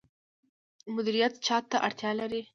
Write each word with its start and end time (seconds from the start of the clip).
مدیریت 0.95 1.33
چا 1.45 1.57
ته 1.69 1.77
اړتیا 1.87 2.11
لري؟ 2.19 2.41